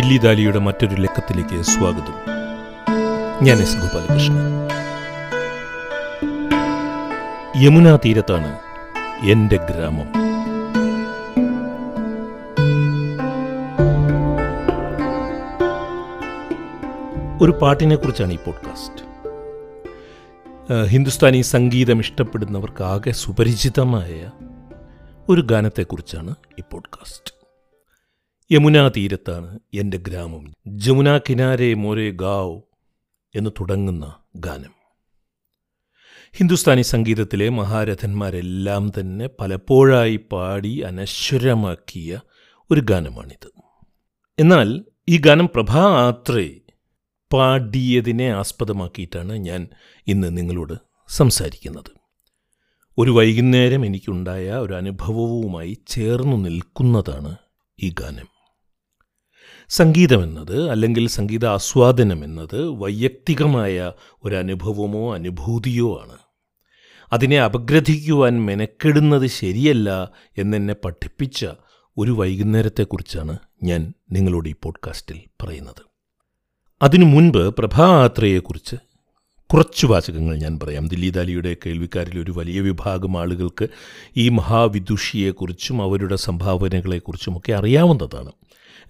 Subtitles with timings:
[0.00, 2.14] ദില്ലി ദാലിയുടെ മറ്റൊരു ലക്കത്തിലേക്ക് സ്വാഗതം.
[3.42, 4.36] ഞാൻ എസ് ഗോപാലകൃഷ്ണൻ.
[7.64, 8.58] യമുനാ തീരത്താണ്
[9.30, 10.08] എന്റെ ഗ്രാമം.
[17.42, 19.04] ഒരു പാട്ടിനെ കുറിച്ചാണ് ഈ പോഡ്കാസ്റ്റ്.
[20.84, 24.30] ഹിന്ദുസ്ഥാനി സംഗീതം ഇഷ്ടപ്പെടുന്നവർക്ക് ആകെ സുപരിചിതമായ
[25.28, 27.39] ഒരു ഗാനത്തെക്കുറിച്ചാണ് ഈ പോഡ്കാസ്റ്റ്.
[28.52, 30.54] യമുനാ തീരത്താണ് എന്റെ ഗ്രാമം.
[30.66, 32.60] ജമുന കിനാരെ മോരെ ഗാവ്
[33.34, 34.74] എന്ന് തുടങ്ങുന്ന ഗാനം.
[36.32, 42.20] ഹിന്ദുസ്ഥാനി സംഗീതത്തിലെ മഹാരഥന്മാരെല്ലാം തന്നെ പലപ്പോഴായി പാടി അനശ്വരമാക്കിയ
[42.70, 43.50] ഒരു ഗാനമാണിത്.
[44.38, 46.50] എന്നാൽ ഈ ഗാനം പ്രഭാ ആത്രേ
[47.32, 49.68] പാടിയതിനെ ആസ്പദമാക്കിയിട്ടാണ് ഞാൻ
[50.06, 50.74] ഇന്ന് നിങ്ങളോട്
[51.08, 51.90] സംസാരിക്കുന്നത്.
[52.98, 57.36] ഒരു വൈകുന്നേരം എനിക്കുണ്ടായ ഒരു അനുഭവവുമായി ചേർന്നു നിൽക്കുന്നതാണ്
[57.82, 58.39] ഈ ഗാനം.
[59.70, 63.92] സംഗീതമെന്നത് അല്ലെങ്കിൽ സംഗീത ആസ്വാദനം എന്നത് വൈയക്തികമായ
[64.24, 66.16] ഒരു അനുഭവമോ അനുഭൂതിയോ ആണ്.
[67.12, 71.46] അതിനെ അപഗ്രഥിക്കുവാൻ മെനക്കെടുന്നത് ശരിയല്ല എന്നെന്നെ പഠിപ്പിച്ച
[71.98, 75.82] ഒരു വൈകുന്നേരത്തെക്കുറിച്ചാണ് ഞാൻ നിങ്ങളോട് ഈ പോഡ്കാസ്റ്റിൽ പറയുന്നത്.
[76.82, 78.76] അതിനു മുൻപ് പ്രഭാത്രയെക്കുറിച്ച്
[79.52, 80.88] കുറച്ച് വാചകങ്ങൾ ഞാൻ പറയാം.
[80.88, 83.68] ദില്ലിദാലിയുടെ കേൾവിക്കാരിൽ ഒരു വലിയ വിഭാഗം ആളുകൾക്ക്
[84.16, 88.32] ഈ മഹാവിദുഷിയെക്കുറിച്ചും അവരുടെ സംഭാവനകളെക്കുറിച്ചുമൊക്കെ അറിയാവുന്നതാണ്.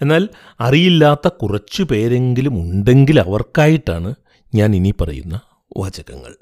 [0.01, 0.29] എന്നാൽ
[0.61, 4.15] അറിയില്ലാത്ത കുറച്ചു പേരെങ്കിലും ഉണ്ടെങ്കിൽ അവർക്കായിട്ടാണ്
[4.55, 5.41] ഞാൻ ഇനി പറയുന്ന
[5.77, 6.37] വാചകങ്ങൾ.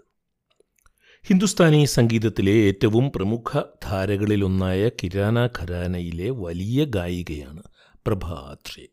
[1.28, 7.62] ഹിന്ദുസ്ഥാനി സംഗീതത്തിലെ ഏറ്റവും പ്രമുഖ ധാരകളിലൊന്നായ കിരാന ഖരാനയിലെ വലിയ ഗായികയാണ്
[8.06, 8.88] പ്രഭാത്രി.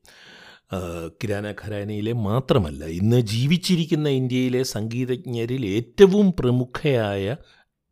[1.24, 7.36] കിരാന ഖരാനയിലെ മാത്രമല്ല ഇന്ന് ജീവിച്ചിരിക്കുന്ന ഇന്ത്യയിലെ സംഗീതജ്ഞരിൽ ഏറ്റവും പ്രമുഖയായ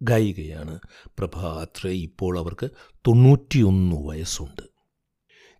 [0.01, 1.91] ഗായികയാണ് പ്രഭാത്രേ.
[1.91, 2.69] ഇപ്പോൾ അവർക്ക്
[3.07, 4.72] തൊണ്ണൂറ്റിയൊന്ന് വയസ്സുണ്ട്.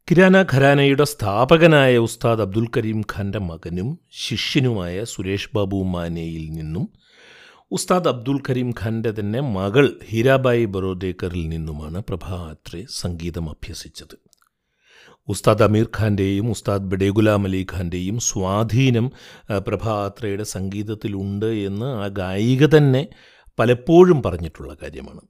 [0.08, 6.86] കിരാന ഖരാനയുടെ സ്ഥാപകനായ ഉസ്താദ് അബ്ദുൽ കരീം ഖാന്റെ മകനും ശിഷ്യനുമായ സുരേഷ് ബാബു മാനേയിൽ നിന്നും
[7.72, 14.16] ഉസ്താദ് അബ്ദുൽ കരീം ഖാന്റെ തന്നെ മകൾ ഹീരാബായി ബറോദേക്കറിൽ നിന്നുമാണ് പ്രഭാത്രെ സംഗീതം അഭ്യസിച്ചത്.
[15.28, 19.12] ഉസ്താദ് അമീർ ഖാന്റെയും ഉസ്താദ് ബഡേഗുലാം അലി ഖാന്റെയും സ്വാധീനം
[19.68, 23.08] പ്രഭാത്രയുടെ സംഗീതത്തിലുണ്ട് എന്ന് ആ ഗായിക തന്നെ
[23.60, 25.24] പലപ്പോഴും പറഞ്ഞിട്ടുള്ള കാര്യമാണ്.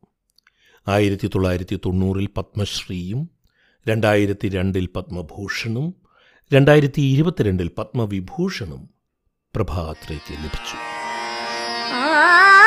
[0.88, 3.22] ആയിരത്തി തൊള്ളായിരത്തി തൊണ്ണൂറിൽ പത്മശ്രീയും
[3.88, 5.96] രണ്ടായിരത്തി രണ്ടിൽ പത്മഭൂഷണും
[6.54, 8.90] രണ്ടായിരത്തി ഇരുപത്തിരണ്ടിൽ പത്മവിഭൂഷണും
[9.56, 10.78] പ്രഭാത്രയ്ക്ക് ലഭിച്ചു.
[12.20, 12.62] ഇനി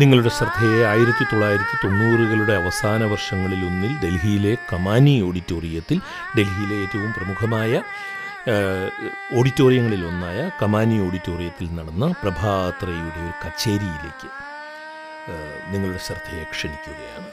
[0.00, 5.98] നിങ്ങളുടെ ശ്രദ്ധയെ ആയിരത്തി തൊള്ളായിരത്തി തൊണ്ണൂറുകളുടെ അവസാന വർഷങ്ങളിലൊന്നിൽ ഡൽഹിയിലെ കമാനി ഓഡിറ്റോറിയത്തിൽ
[6.38, 7.72] ഡൽഹിയിലെ ഏറ്റവും പ്രമുഖമായ
[9.38, 14.28] ഓഡിറ്റോറിയങ്ങളിൽ ഓഡിറ്റോറിയങ്ങളിലൊന്നായ കമാനി ഓഡിറ്റോറിയത്തിൽ നടന്ന പ്രഭാത്രയുടെ ഒരു കച്ചേരിയിലേക്ക്
[15.72, 17.30] നിങ്ങളുടെ ശ്രദ്ധയെ ക്ഷണിക്കുകയാണ്.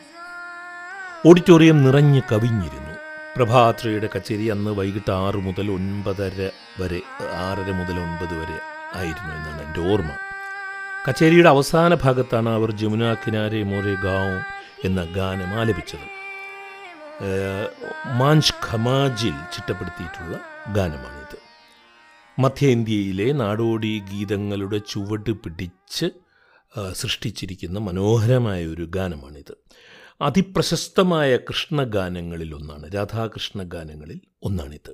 [1.29, 2.95] ഓഡിറ്റോറിയം നിറഞ്ഞ് കവിഞ്ഞിരുന്നു.
[3.35, 6.49] പ്രഭാത്രയുടെ കച്ചേരി അന്ന് വൈകിട്ട് ആറ് മുതൽ ഒൻപതര
[6.81, 7.01] വരെ
[7.47, 8.57] ആറര മുതൽ ഒൻപത് വരെ
[8.99, 10.11] ആയിരുന്നു എന്നാണ് എന്റെ ഓർമ്മ.
[11.07, 14.35] കച്ചേരിയുടെ അവസാന ഭാഗത്താണ് അവർ ജമുന കിനാരെ മോരെ ഗാവ്
[14.87, 16.07] എന്ന ഗാനം ആലപിച്ചത്.
[18.17, 20.35] മാഞ്ച് ഖമാജിൽ ചിട്ടപ്പെടുത്തിയിട്ടുള്ള
[20.75, 21.37] ഗാനമാണിത്.
[22.41, 26.09] മധ്യ ഇന്ത്യയിലെ നാടോടി ഗീതങ്ങളുടെ ചുവട് പിടിച്ച്
[26.93, 29.53] സൃഷ്ടിച്ചിരിക്കുന്ന മനോഹരമായ ഒരു ഗാനമാണിത്.
[30.21, 34.93] അതിപ്രശസ്തമായ കൃഷ്ണഗാനങ്ങളിൽ ഒന്നാണ് രാധാകൃഷ്ണ ഗാനങ്ങളിൽ ഒന്നാണിത്.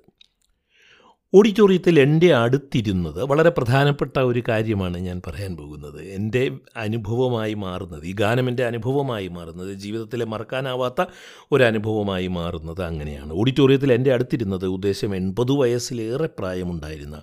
[1.34, 6.02] ഓഡിറ്റോറിയത്തിൽ എന്റെ അടുത്തിരുന്നത് വളരെ പ്രധാനപ്പെട്ട ഒരു കാര്യമാണ് ഞാൻ പറയാൻ പോകുന്നത്.
[6.02, 11.06] എന്റെ അനുഭവമായി മാറുന്നത് ഈ ഗാനം എന്റെ അനുഭവമായി മാറുന്നത് ജീവിതത്തിലെ മറക്കാനാവാത്ത
[11.52, 13.34] ഒരു അനുഭവമായി മാറുന്നത് അങ്ങനെയാണ്.
[13.34, 17.22] ഓഡിറ്റോറിയത്തിൽ എന്റെ അടുത്തിരുന്നത് ഉദ്ദേശം എൺപത് വയസ്സിലേറെ പ്രായമുണ്ടായിരുന്ന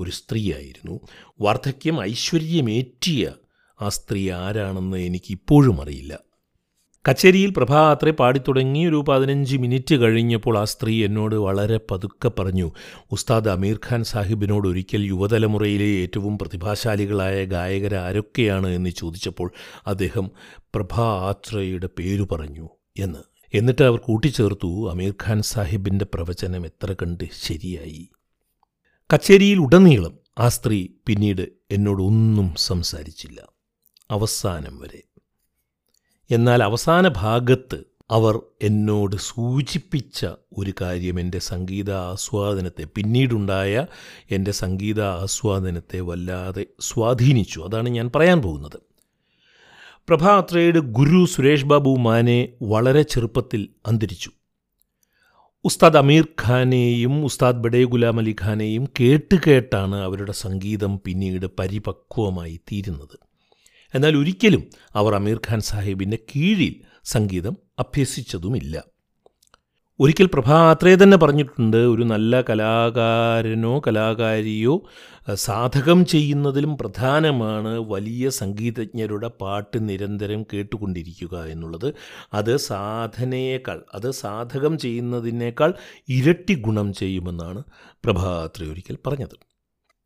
[0.00, 1.00] ഒരു സ്ത്രീയായിരുന്നു.
[1.40, 3.32] വാർദ്ധക്യം ഐശ്വര്യമേറ്റിയ
[3.82, 6.18] ആ സ്ത്രീ ആരാണെന്ന് എനിക്കിപ്പോഴും അറിയില്ല.
[7.08, 12.70] കച്ചേരിയിൽ പ്രഭാത്രെ പാടിത്തുടങ്ങി ഒരു പതിനഞ്ച് മിനിറ്റ് കഴിഞ്ഞപ്പോൾ ആ സ്ത്രീ എന്നോട് വളരെ പതുക്കെ പറഞ്ഞു
[13.12, 19.52] ഉസ്താദ് അമീർ ഖാൻ സാഹിബിനോട് ഒരിക്കൽ യുവതലമുറയിലെ ഏറ്റവും പ്രതിഭാശാലികളായ ഗായകർ ആരൊക്കെയാണ് എന്ന് ചോദിച്ചപ്പോൾ
[19.86, 20.30] അദ്ദേഹം
[20.74, 22.68] പ്രഭാത്രയുടെ പേരു പറഞ്ഞു
[22.98, 23.18] എന്ന്.
[23.54, 28.08] എന്നിട്ട് അവർ കൂട്ടിച്ചേർത്തു അമീർ ഖാൻ സാഹിബിന്റെ പ്രവചനം എത്ര കണ്ട് ശരിയായി.
[29.12, 33.40] കച്ചേരിയിൽ ഉടനീളം ആ സ്ത്രീ പിന്നീട് എന്നോടൊന്നും സംസാരിച്ചില്ല.
[34.10, 35.11] അവസാനം വരെ
[36.32, 40.26] എന്നാൽ അവസാന ഭാഗത്ത് അവർ എന്നോട് സൂചിപ്പിച്ച
[40.58, 43.86] ഒരു കാര്യം എന്റെ സംഗീത ആസ്വാദനത്തെ പിന്നീടുണ്ടായ
[44.30, 47.60] എന്റെ സംഗീത ആസ്വാദനത്തെ വല്ലാതെ സ്വാധീനിച്ചു.
[47.60, 48.80] അതാണ് ഞാൻ പറയാൻ പോകുന്നത്.
[50.08, 54.30] പ്രഭാത്രയുടെ ഗുരു സുരേഷ് ബാബു മാനെ വളരെ ചെറുപ്പത്തിൽ അന്തരിച്ചു.
[55.64, 63.31] ഉസ്താദ് അമീർ ഖാനെയും ഉസ്താദ് ബഡേ ഗുലാം അലി ഖാനെയും കേട്ട് കേട്ടാണ് അവരുടെ സംഗീതം പിന്നീട് പരിപക്വമായി തീരുന്നത്.
[63.94, 64.62] എന്നാൽ ഒരിക്കലും
[64.94, 66.74] അവർ അമീർ ഖാൻ സാഹിബിന്റെ കീഴിൽ
[67.04, 68.84] സംഗീതം അഭ്യസിച്ചതുമില്ല.
[70.00, 74.86] ഒരിക്കൽ പ്രഭാത്രേ തന്നെ പറഞ്ഞിട്ടുണ്ട് ഒരു നല്ല കലാകാരനോ കലാകാരിയോ
[75.34, 81.94] സാധകം ചെയ്യുന്നതിലും പ്രധാനമാണ് വലിയ സംഗീതജ്ഞരുടെ പാട്ട് നിരന്തരം കേട്ടുകൊണ്ടിരിക്കുക എന്നുള്ളത്.
[82.32, 85.74] അത് സാധനയേക്കാൾ അത് സാധകം ചെയ്യുന്നതിനേക്കാൾ
[86.08, 87.62] ഇരട്ടി ഗുണം ചെയ്യുമെന്നാണ്
[88.04, 89.51] പ്രഭാത്രേ ഒരിക്കൽ പറഞ്ഞത്.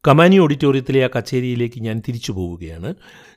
[0.07, 2.95] കമാനി ഓഡിറ്റോറിയത്തിലെ ആ കച്ചേരിയിലേക്ക് ഞാൻ തിരിച്ചു പോവുകയാണ്.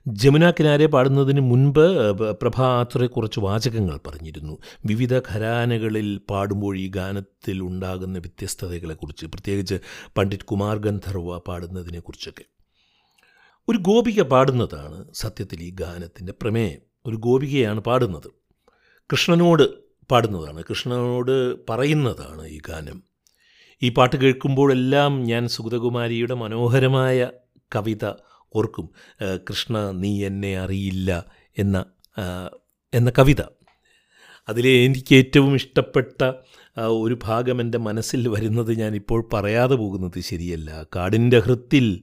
[0.08, 4.58] ജമുന കിനാരെ പാടുന്നതിന് മുൻപ് പ്രഭാത്രയെ കുറച്ച് വാചകങ്ങൾ പറഞ്ഞിരുന്നു.
[4.86, 9.76] വിവിധ ഘരാനകളിൽ പാടുമ്പോൾ ഈ ഗാനത്തിൽ ഉണ്ടാകുന്ന വ്യത്യസ്തതകളെക്കുറിച്ച് പ്രത്യേകിച്ച്
[10.18, 12.46] പണ്ഡിറ്റ് കുമാർ ഗന്ധർവ പാടുന്നതിനെക്കുറിച്ചൊക്കെ.
[13.70, 16.80] ഒരു ഗോപിക പാടുന്നതാണ് സത്യത്തിൽ ഈ ഗാനത്തിന്റെ പ്രമേയം.
[17.06, 18.30] ഒരു ഗോപികയാണ് പാടുന്നത്.
[19.12, 19.64] കൃഷ്ണനോട്
[20.12, 20.64] പാടുന്നതാണ്.
[20.70, 21.36] കൃഷ്ണനോട്
[21.70, 23.09] പറയുന്നതാണ് ഈ ഗാനം.
[23.82, 27.30] ഈ പാട്ട് കേൾക്കുമ്പോഴെല്ലാം ഞാൻ സുഗതകുമാരിയുടെ മനോഹരമായ
[27.76, 28.06] കവിത
[28.56, 28.88] ഓർക്കും.
[29.50, 31.10] കൃഷ്ണ നീ എന്നെ അറിയില്ല
[31.58, 31.78] എന്ന
[32.94, 33.42] എന്ന കവിത.
[34.50, 36.22] അതിലെ എനിക്ക് ഏറ്റവും ഇഷ്ടപ്പെട്ട
[36.78, 40.86] ഒരു ഭാഗം എന്റെ മനസ്സിൽ വരുന്നത് ഞാനിപ്പോൾ പറയാതെ പോകുന്നത് ശരിയല്ല.
[40.96, 42.02] കാടിന്റെ ഹൃത്തിൽ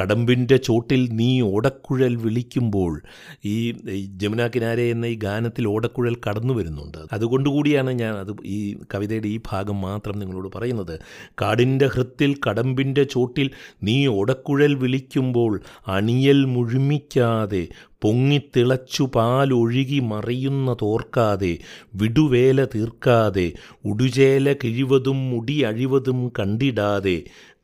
[0.00, 3.02] കടമ്പിന്റെ ചോട്ടിൽ നീ ഓടക്കുഴൽ വിളിക്കുമ്പോൾ
[3.44, 3.72] ഈ
[4.06, 6.98] ജമുന കിനാരെ എന്ന ഈ ഗാനത്തിൽ ഓടക്കുഴൽ കടന്നു വരുന്നുണ്ട്.
[7.12, 11.00] അതുകൊണ്ടുകൂടിയാണ് ഞാൻ അത് ഈ കവിതയുടെ ഈ ഭാഗം മാത്രം നിങ്ങളോട് പറയുന്നത്.
[11.42, 13.50] കാടിന്റെ ഹൃത്തിൽ കടമ്പിന്റെ ചോട്ടിൽ
[13.82, 17.68] നീ ഓടക്കുഴൽ വിളിക്കുമ്പോൾ അണിയൽ മുഴുമിക്കാതെ
[18.06, 21.52] പൊങ്ങിത്തിളച്ചു പാലൊഴുകി മറിയുന്നതോർക്കാതെ
[21.94, 23.46] വിടുവേല തീർക്കാതെ
[23.84, 27.16] ഉടുചേല കിഴിവതും മുടി അഴിവതും കണ്ടിടാതെ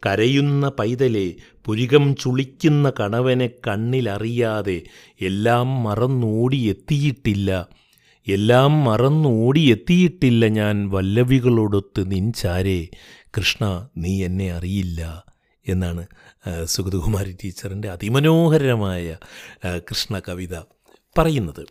[0.07, 1.27] കരയുന്ന പൈതലെ
[1.65, 4.83] പുരികം ചുളിക്കുന്ന കണവനെ കണ്ണിലറിയാതെ
[5.21, 7.51] എല്ലാം മറന്നോടിയെത്തിയിട്ടില്ല
[8.27, 12.81] എല്ലാം മറന്നോടിയെത്തിയിട്ടില്ല ഞാൻ വല്ലവികളോടൊത്ത് നിൻചാരേ.
[13.37, 13.65] കൃഷ്ണ
[13.97, 15.01] നീ എന്നെ അറിയില്ല.
[15.69, 16.07] എന്നാണ്
[16.65, 19.17] സുഗതകുമാരി ടീച്ചറിന്റെ അതിമനോഹരമായ
[19.79, 20.57] കൃഷ്ണ കവിത
[21.19, 21.67] പറയുന്നത്.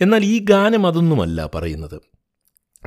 [0.00, 2.00] എന്നാൽ ഈ ഗാനം അതൊന്നുമല്ല പറയുന്നത്.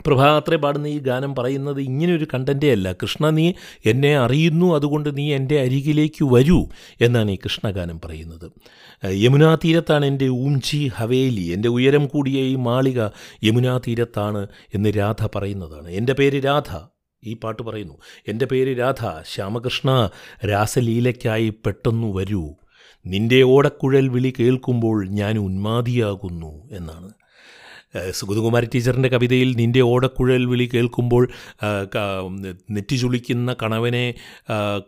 [0.08, 2.94] പ്രഭാത്രേ പാടുന്ന ഈ ഗാനം പറയുന്നത് ഇങ്ങനെയൊരു കണ്ടന്റേ അല്ല.
[2.94, 3.54] കൃഷ്ണ നീ
[3.86, 6.66] എന്നെ അറിയുന്നു അതുകൊണ്ട് നീ എന്റെ അരികിലേക്ക് വരൂ
[7.02, 8.52] എന്നാണ് ഈ കൃഷ്ണഗാനം പറയുന്നത്.
[9.06, 11.46] യമുനാ തീരത്താണ് എന്റെ ഊഞ്ചി ഹവേലി.
[11.54, 13.02] എന്റെ ഉയരം കൂടിയ ഈ മാളിക
[13.44, 15.90] യമുനാ തീരത്താണ് എന്ന് രാധ പറയുന്നതാണ്.
[15.90, 16.93] എന്റെ പേര് രാധ.
[17.26, 17.94] ഈ പാട്ട് പറയുന്നു.
[18.28, 19.06] എന്റെ പേര് രാധ.
[19.34, 20.10] ശ്യാമകൃഷ്ണ
[20.46, 22.50] രാസലീലയ്ക്കായി പെട്ടെന്നു വരൂ.
[23.06, 27.12] നിന്റെ ഓടക്കുഴൽ വിളി കേൾക്കുമ്പോൾ ഞാൻ ഉന്മാദിയാകുന്നു എന്നാണ്.
[28.12, 31.30] സുഗതകുമാരി ടീച്ചറിന്റെ കവിതയിൽ നിന്റെ ഓടക്കുഴൽ വിളി കേൾക്കുമ്പോൾ
[32.72, 34.14] നെറ്റി ചുളിക്കുന്ന കണവനെ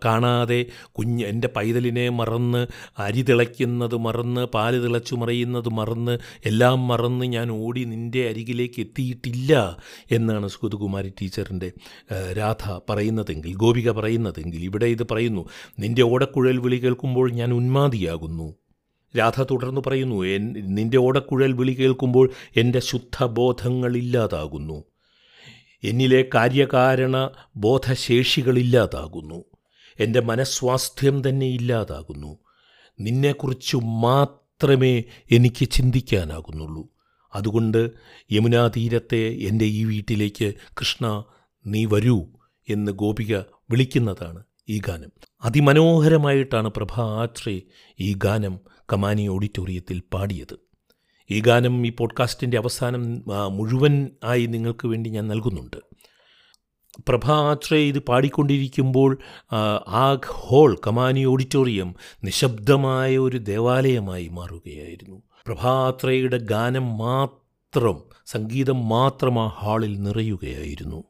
[0.05, 7.51] കാണാതെ കുഞ്ഞ് എന്റെ പൈതലിനെ മറന്ന് അരി തിളയ്ക്കുന്നത് മറന്ന് പാൽ തിളച്ചു മറിയുന്നത് മറന്ന് എല്ലാം മറന്ന് ഞാൻ
[7.51, 9.77] ഓടി നിന്റെ അരികിലേക്ക് എത്തിയിട്ടില്ല
[10.11, 11.71] എന്നാണ് സുഗതകുമാരി ടീച്ചറിന്റെ
[12.33, 15.45] രാധ പറയുന്നതെങ്കിൽ ഗോപിക പറയുന്നതെങ്കിൽ ഇവിടെ ഇത് പറയുന്നു
[15.79, 18.47] നിന്റെ ഓടക്കുഴൽ വിളി കേൾക്കുമ്പോൾ ഞാൻ ഉന്മാദിയാകുന്നു.
[19.17, 24.83] രാധ തുടർന്നു പറയുന്നു എൻ നിന്റെ ഓടക്കുഴൽ വിളി കേൾക്കുമ്പോൾ എന്റെ ശുദ്ധബോധങ്ങളില്ലാതാകുന്നു.
[25.83, 29.43] എന്നിലെ കാര്യകാരണ ബോധശേഷികളില്ലാതാകുന്നു.
[29.99, 32.37] എന്റെ മനസ്വാസ്ഥ്യം തന്നെ ഇല്ലാതാകുന്നു.
[32.99, 36.87] നിന്നെക്കുറിച്ച് മാത്രമേ എനിക്ക് ചിന്തിക്കാനാകുന്നുള്ളൂ.
[37.35, 37.91] അതുകൊണ്ട്
[38.31, 41.23] യമുനാതീരത്തെ എന്റെ ഈ വീട്ടിലേക്ക് കൃഷ്ണ
[41.67, 42.25] നീ വരൂ
[42.69, 43.37] എന്ന് ഗോപിക
[43.69, 45.11] വിളിക്കുന്നതാണ് ഈ ഗാനം.
[45.43, 47.61] അതിമനോഹരമായിട്ടാണ് പ്രഭാ ആത്രേ
[47.99, 48.59] ഈ ഗാനം
[48.93, 50.59] കമാനി ഓഡിറ്റോറിയത്തിൽ പാടിയത്.
[51.31, 55.77] ഈ ഗാനം ഈ പോഡ്കാസ്റ്റിന്റെ അവസാനം മുഴുവൻ ആയി നിങ്ങൾക്ക് വേണ്ടി ഞാൻ നൽകുന്നുണ്ട്.
[57.07, 59.17] പ്രഭ ആത്രേ ഇത് പാടിക്കൊണ്ടിരിക്കുമ്പോൾ
[59.87, 65.21] ആഗ് ഹോൾ കമാനി ഓഡിറ്റോറിയം നിശബ്ദമായ ഒരു ദേവാലയമായി മാറുകയായിരുന്നു.
[65.45, 71.03] പ്രഭാത്രയുടെ ഗാനം മാത്രം സംഗീതം മാത്രം ആ ഹാളിൽ നിറയുകയായിരുന്നു.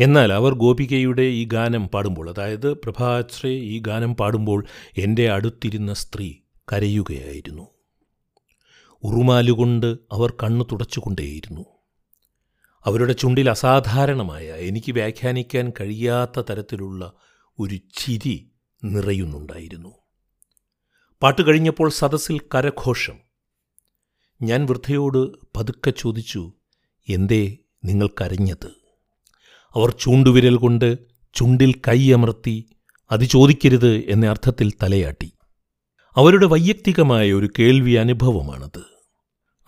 [0.00, 4.64] എന്നാൽ അവർ ഗോപികയുടെ ഈ ഗാനം പാടുമ്പോൾ അതായത് പ്രഭാത്രേ ഈ ഗാനം പാടുമ്പോൾ
[4.98, 6.34] എന്റെ അടുത്തിരുന്ന സ്ത്രീ
[6.72, 7.68] കരയുകയായിരുന്നു.
[9.02, 11.64] ഉറുമാലുകൊണ്ട് അവർ കണ്ണു തുടച്ചുകൊണ്ടേയിരുന്നു.
[12.84, 17.12] അവരുടെ ചുണ്ടിൽ അസാധാരണമായ എനിക്ക് വ്യാഖ്യാനിക്കാൻ കഴിയാത്ത തരത്തിലുള്ള
[17.58, 18.50] ഒരു ചിരി
[18.84, 19.94] നിറയുന്നുണ്ടായിരുന്നു.
[21.22, 23.18] പാട്ട് കഴിഞ്ഞപ്പോൾ സദസ്സിൽ കരഘോഷം.
[24.42, 26.52] ഞാൻ വൃദ്ധയോട് പതുക്കെ ചോദിച്ചു
[27.08, 28.66] എന്തേ നിങ്ങൾ കരഞ്ഞത്?
[29.74, 30.98] അവർ ചൂണ്ടുവിരൽ കൊണ്ട്
[31.34, 32.68] ചുണ്ടിൽ കൈയമർത്തി
[33.10, 35.32] അത് ചോദിക്കരുത് എന്ന അർത്ഥത്തിൽ തലയാട്ടി.
[36.16, 38.82] അവരുടെ വൈയക്തികമായ ഒരു കേൾവി അനുഭവമാണത്.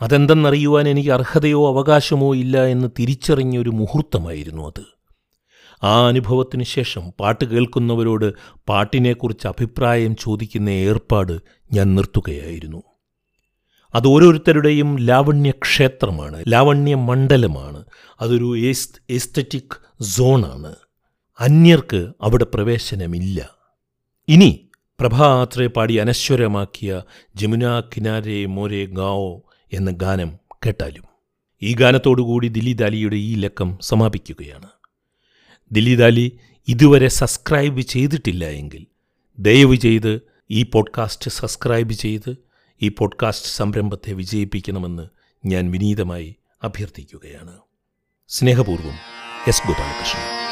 [0.00, 4.84] അതെന്തെന്നറിയുവാൻ എനിക്ക് അർഹതയോ അവകാശമോ ഇല്ല എന്ന് തിരിച്ചറിഞ്ഞ ഒരു മുഹൂർത്തമായിരുന്നു അത്.
[5.84, 8.32] ആ അനുഭവത്തിന് ശേഷം പാട്ട് കേൾക്കുന്നവരോട്
[8.68, 11.38] പാട്ടിനെക്കുറിച്ച് അഭിപ്രായം ചോദിക്കുന്ന ഏർപ്പാട്
[11.72, 12.82] ഞാൻ നിർത്തുകയായിരുന്നു.
[13.94, 17.84] അത് ഓരോരുത്തരുടെയും ലാവണ്യക്ഷേത്രമാണ് ലാവണ്യ മണ്ഡലമാണ്
[18.20, 18.58] അതൊരു
[19.10, 20.74] എസ്തറ്റിക് സോണാണ്.
[21.40, 23.50] അന്യർക്ക് അവിടെ പ്രവേശനമില്ല.
[24.28, 24.63] ഇനി
[25.00, 27.02] പ്രഭാത്രേ പാടി അനശ്വരമാക്കിയ
[27.34, 31.02] ജമുന കിനാരെ മോരെ ഗാവോ എന്ന ഗാനം കേട്ടാലും
[31.62, 34.66] ഈ ഗാനത്തോടുകൂടി ദില്ലിദാലിയുടെ ഈ ലക്കം സമാപിക്കുകയാണ്.
[35.72, 38.86] ദില്ലിദാലി ഇതുവരെ സബ്സ്ക്രൈബ് ചെയ്തിട്ടില്ല എങ്കിൽ
[39.38, 40.20] ദയവ് ചെയ്ത്
[40.50, 42.36] ഈ പോഡ്കാസ്റ്റ് സബ്സ്ക്രൈബ് ചെയ്ത്
[42.82, 45.08] ഈ പോഡ്കാസ്റ്റ് സംരംഭത്തെ വിജയിപ്പിക്കണമെന്ന്
[45.46, 47.58] ഞാൻ വിനീതമായി അഭ്യർത്ഥിക്കുകയാണ്.
[48.28, 48.94] സ്നേഹപൂർവം
[49.46, 50.44] എസ് ഗോപാലകൃഷ്ണൻ.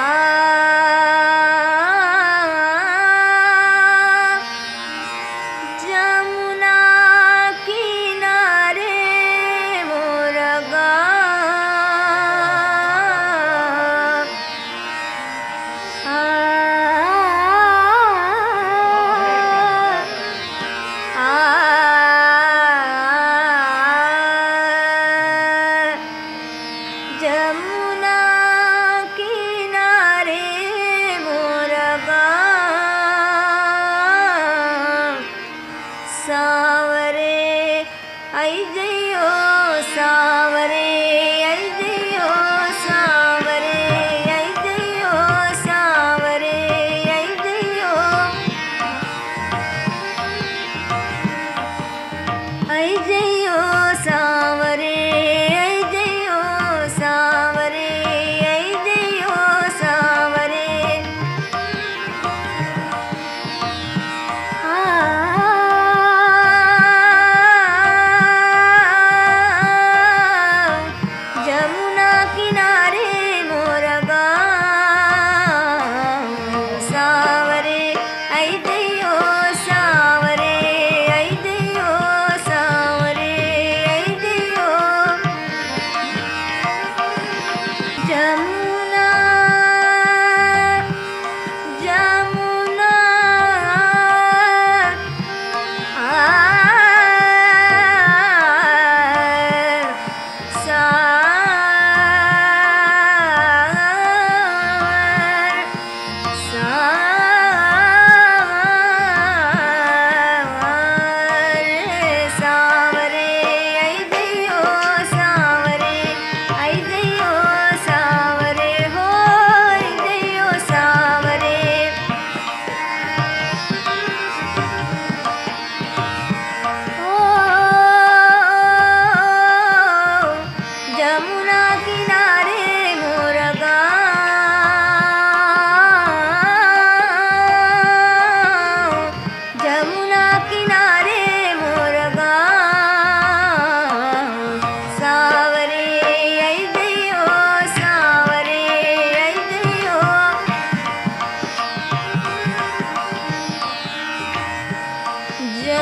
[0.00, 0.37] Ah!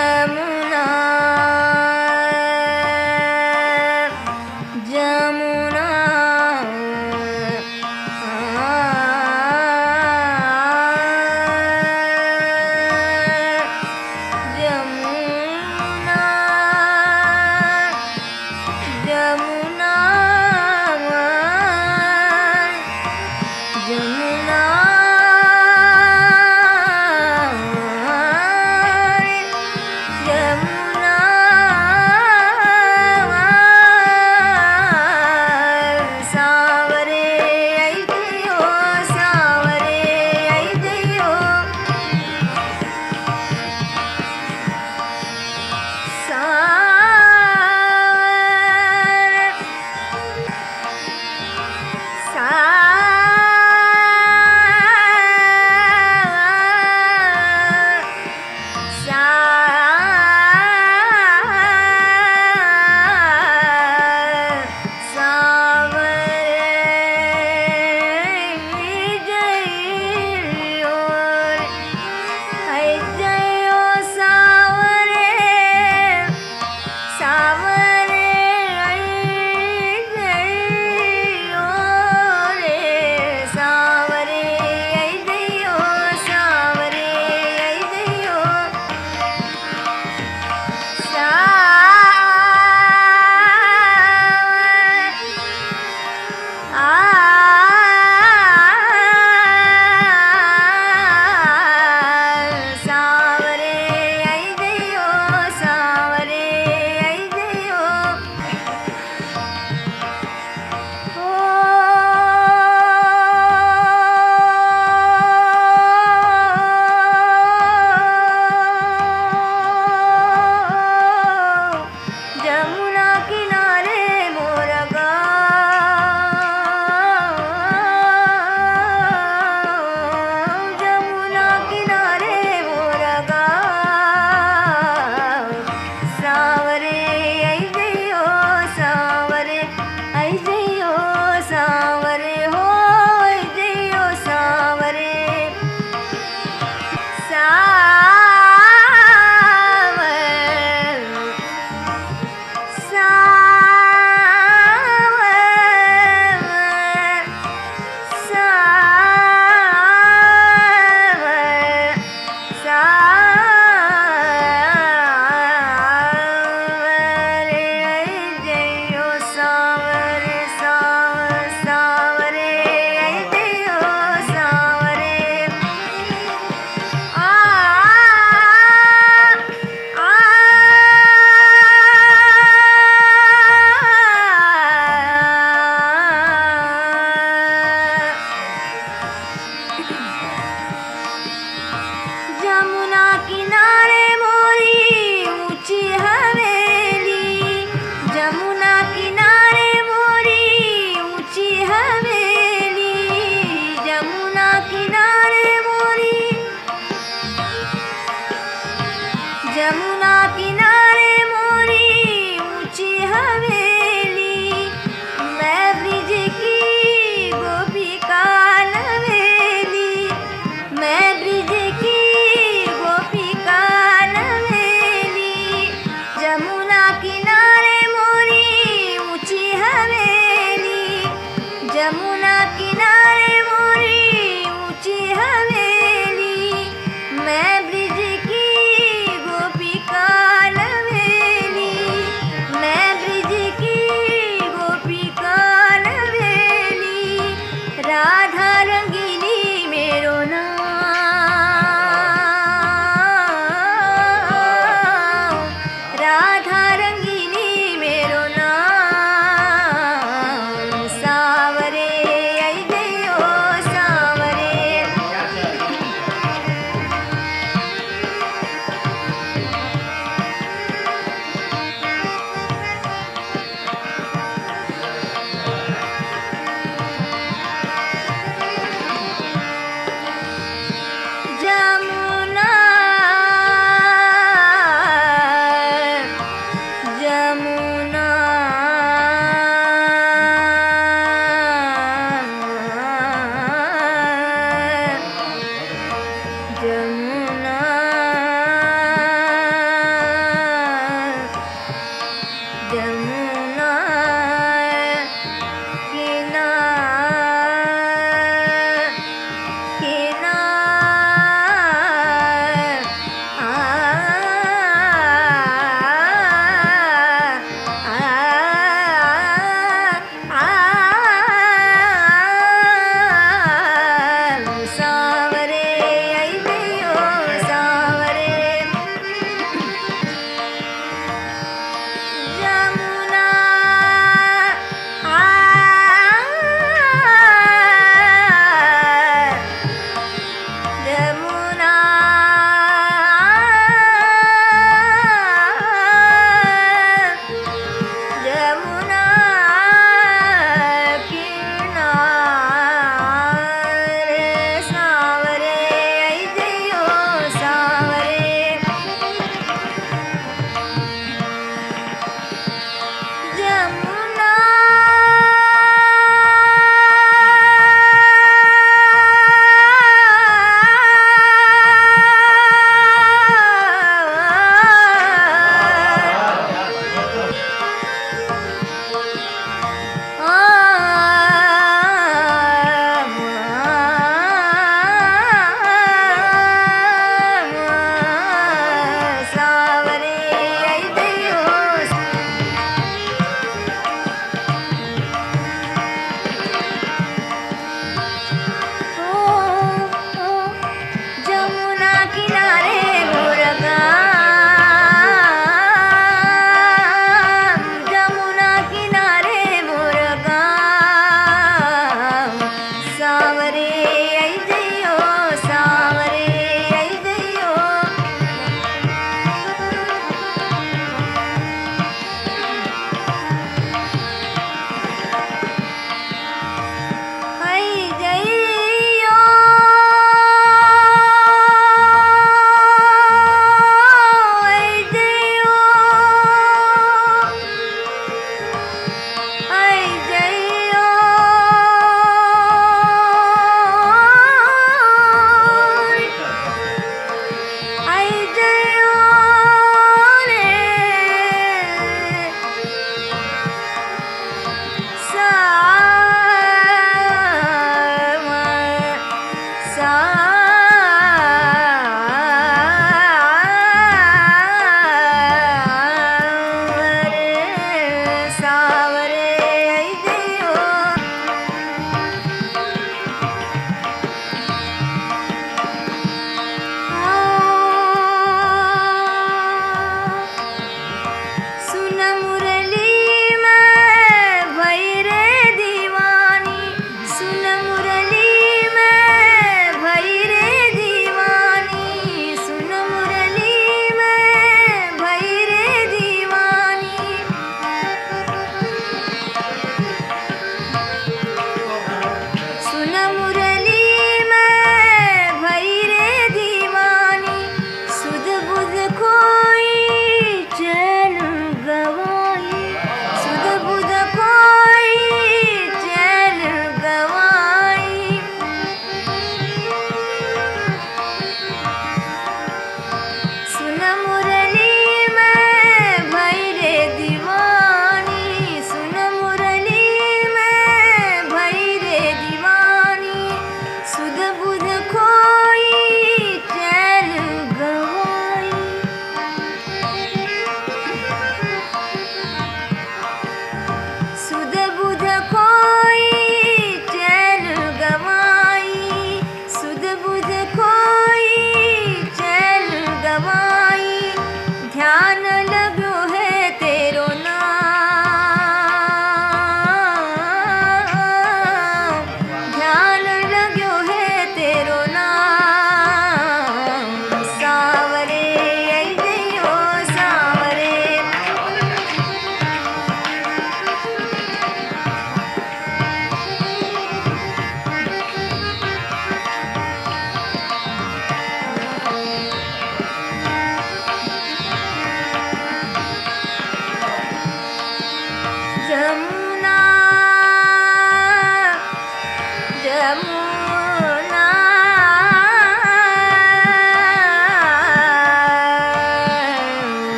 [0.00, 0.49] and